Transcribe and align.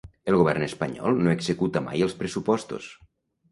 El 0.31 0.37
govern 0.37 0.63
espanyol 0.67 1.19
no 1.27 1.35
executa 1.35 1.83
mai 1.91 2.07
els 2.09 2.19
pressupostos 2.25 2.91